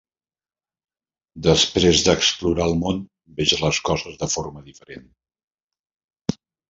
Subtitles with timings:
[1.47, 3.03] Després d'explorar el món
[3.41, 6.39] veig les coses de forma distinta.